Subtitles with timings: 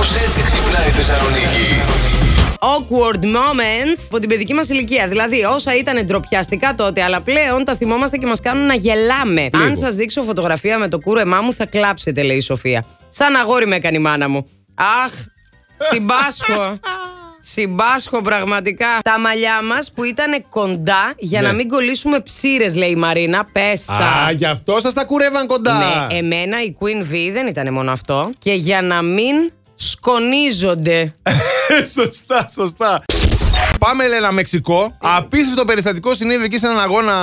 [0.00, 1.66] Κάπως έτσι ξυπνάει η Θεσσαλονίκη.
[2.58, 5.08] Awkward moments από την παιδική μας ηλικία.
[5.08, 9.48] Δηλαδή, όσα ήταν ντροπιαστικά τότε, αλλά πλέον τα θυμόμαστε και μας κάνουν να γελάμε.
[9.64, 12.84] Αν σας δείξω φωτογραφία με το κούρεμά μου, θα κλάψετε, λέει η Σοφία.
[13.08, 14.46] Σαν αγόρι με έκανε η μάνα μου.
[14.74, 15.12] Αχ,
[15.90, 16.78] συμπάσχω.
[17.42, 18.86] Συμπάσχω πραγματικά.
[19.02, 21.46] Τα μαλλιά μας που ήταν κοντά για Ναι.
[21.46, 23.44] να μην κολλήσουμε ψήρες, λέει η Μαρίνα.
[23.52, 23.94] Πέστα.
[24.26, 25.78] Α, γι' αυτό σας τα κουρεύαν κοντά.
[25.78, 28.30] Ναι, εμένα η Queen V δεν ήταν μόνο αυτό.
[28.38, 29.34] Και για να μην
[29.80, 31.14] σκονίζονται.
[31.94, 33.02] σωστά, σωστά.
[33.80, 34.94] Πάμε, Ελένα, Μεξικό.
[34.98, 37.14] Απίστευτο περιστατικό συνέβη εκεί σε έναν αγώνα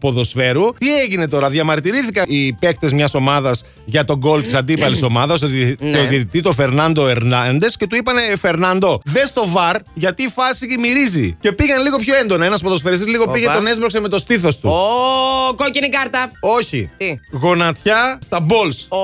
[0.00, 0.72] ποδοσφαίρου.
[0.78, 5.46] Τι έγινε τώρα, διαμαρτυρήθηκαν οι παίκτες μιας ομάδας για τον γκολ της αντίπαλης ομάδας, το,
[5.46, 5.76] δι...
[5.80, 5.90] Ναι.
[5.96, 10.76] το διαιτητή, το Φερνάντο Ερνάντες, και του είπανε Φερνάντο, δες το βαρ, γιατί η φάση
[10.78, 11.36] μυρίζει.
[11.40, 12.44] Και πήγαν λίγο πιο έντονα.
[12.44, 13.32] Ένας ποδοσφαιριστής λίγο Οπα.
[13.32, 14.68] πήγε, τον έσπρωξε με το στήθος του.
[14.68, 16.30] Ω, κόκκινη κάρτα.
[16.40, 16.90] Όχι.
[16.96, 18.86] Τι; Γονατιά στα balls.
[18.88, 18.98] Ο,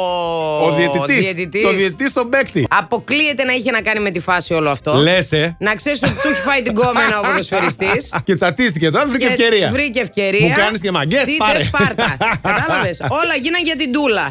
[0.67, 1.19] Ο διαιτητής.
[1.25, 1.63] διαιτητής.
[1.63, 2.67] Το διαιτητής στον παίκτη.
[2.71, 4.95] Αποκλείεται να είχε να κάνει με τη φάση όλο αυτό.
[4.95, 5.57] Λες, ε.
[5.59, 8.13] Να ξέρεις ότι του έχει φάει την κόμενα ο ποδοσφαιριστής.
[8.27, 9.71] Και τσατίστηκε τώρα, βρήκε ευκαιρία.
[9.71, 10.49] Βρήκε ευκαιρία.
[10.49, 11.59] Μου κάνεις και μαγκές, Τι πάρε.
[11.59, 12.17] τε πάρτα.
[12.43, 13.01] Κατάλαβες.
[13.01, 14.31] Όλα γίναν για την τούλα.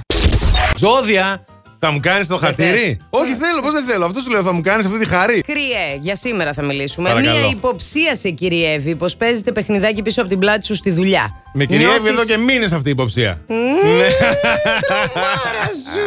[0.77, 1.45] Ζώδια,
[1.79, 2.97] θα μου κάνεις το χατήρι; θες.
[3.09, 4.05] Όχι, θέλω, πώς δεν θέλω.
[4.05, 5.41] Αυτό σου λέω, θα μου κάνεις αυτή τη χαρή.
[5.47, 7.09] Κρυέ, για σήμερα θα μιλήσουμε.
[7.09, 7.39] Παρακαλώ.
[7.39, 11.43] Μία υποψία σε κυριεύει πως παίζετε παιχνιδάκι πίσω από την πλάτη σου στη δουλειά.
[11.53, 13.39] Με κυριεύει Νιώθεις- εδώ και μήνες αυτή η υποψία.
[15.15, 16.01] Άρα σου.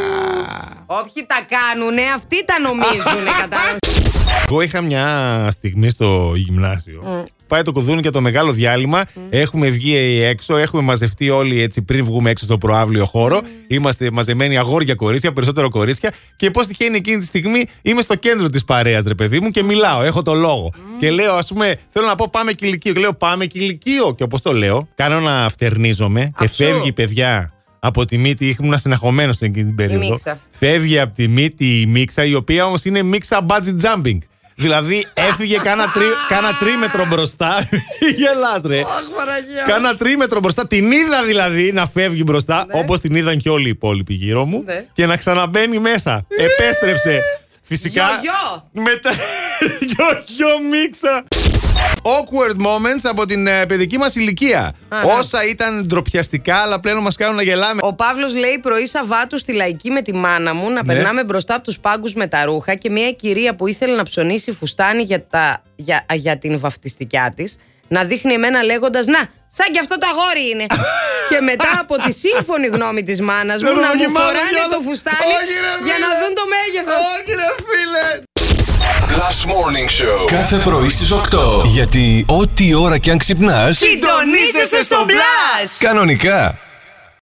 [1.01, 4.16] Όποιοι τα κάνουνε, αυτοί τα νομίζουνε, κατάλαβες.
[4.49, 7.25] Εγώ είχα μια στιγμή στο γυμνάσιο.
[7.47, 9.03] Πάει το κουδούνι και το μεγάλο διάλειμμα.
[9.31, 13.41] Έχουμε βγει έξω, έχουμε μαζευτεί όλοι έτσι πριν βγούμε έξω στο προάβλιο χώρο.
[13.67, 16.13] Είμαστε μαζεμένοι αγόρια κορίτσια, περισσότερο κορίτσια.
[16.37, 19.63] Και πώς τυχαίνει εκείνη τη στιγμή είμαι στο κέντρο της παρέας, ρε παιδί μου, και
[19.63, 20.03] μιλάω.
[20.03, 20.73] Έχω το λόγο.
[20.99, 22.93] Και λέω, ας πούμε, θέλω να πω πάμε κηλικείο.
[22.93, 24.15] Και λέω, πάμε κηλικείο.
[24.15, 26.65] Και όπως το λέω, κάνω να φτερνίζομαι και Αψού.
[26.65, 27.53] φεύγει, παιδιά,
[27.87, 28.57] από τη μύτη.
[28.61, 30.09] Ήμουν συναχωμένο εκείνη την περίοδο.
[30.09, 30.39] μίξα.
[30.51, 34.19] Φεύγει από τη μύτη η μίξα, η οποία όμως είναι μίξα budget jumping.
[34.59, 37.69] Δηλαδή έφυγε κάνα, τρί, κάνα τρίμετρο μπροστά.
[38.19, 38.83] Γελάς ρε.
[39.67, 40.67] Κάνα τρίμετρο μπροστά.
[40.67, 44.63] Την είδα δηλαδή να φεύγει μπροστά, όπως την είδαν και όλοι οι υπόλοιποι γύρω μου.
[44.67, 44.85] Ναι.
[44.93, 46.27] Και να ξαναμπαίνει μέσα.
[46.29, 47.21] Επέστρεψε.
[47.63, 48.05] Φυσικά.
[48.05, 48.69] Γιογιό.
[48.91, 49.11] Μετά.
[49.91, 51.25] Γιογιό μίξα.
[52.03, 54.73] Awkward moments από την ε, παιδική μας ηλικία.
[54.89, 55.05] Αχα.
[55.05, 57.81] Όσα ήταν ντροπιαστικά, αλλά πλέον μας κάνουν να γελάμε.
[57.85, 60.93] Ο Παύλος λέει πρωί Σαββάτου στη λαϊκή με τη μάνα μου να Ναι.
[60.95, 64.53] περνάμε μπροστά από τους πάγκους με τα ρούχα και μια κυρία που ήθελε να ψωνίσει
[64.53, 67.57] φουστάνι για, τα, για, για την βαφτιστικιά της
[67.89, 69.21] να δείχνει εμένα λέγοντας Να,
[69.59, 70.67] σαν κι αυτό το αγόρι είναι.
[71.31, 74.51] και μετά από τη σύμφωνη γνώμη της μάνας μου Δεν το να μου δοκιμάζω φοράνε
[74.55, 74.73] κιόλας.
[74.75, 76.19] το φουστάνι Όχι, ρε, για να φίλε.
[76.21, 77.03] δουν το μέγεθος.
[77.15, 77.86] Όχι ρε φίλε.
[79.37, 80.27] Last Morning Show.
[80.27, 81.65] Κάθε πρωί στις 8.
[81.65, 85.19] Γιατί ό,τι ώρα κι αν ξυπνάς, Συντονίζεσαι στο μπλα!
[85.79, 86.59] κανονικά.